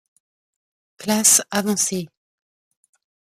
[0.97, 2.09] Classes avancées.